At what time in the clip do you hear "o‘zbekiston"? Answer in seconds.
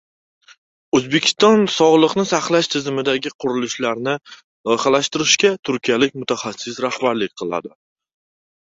0.99-1.61